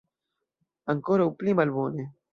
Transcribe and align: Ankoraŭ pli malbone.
Ankoraŭ 0.95 1.27
pli 1.43 1.55
malbone. 1.61 2.13